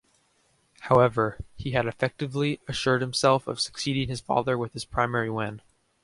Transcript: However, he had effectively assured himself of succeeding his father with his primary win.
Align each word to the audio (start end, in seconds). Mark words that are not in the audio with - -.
However, 0.79 1.37
he 1.55 1.73
had 1.73 1.85
effectively 1.85 2.59
assured 2.67 3.01
himself 3.01 3.45
of 3.45 3.59
succeeding 3.59 4.09
his 4.09 4.19
father 4.19 4.57
with 4.57 4.73
his 4.73 4.83
primary 4.83 5.29
win. 5.29 5.61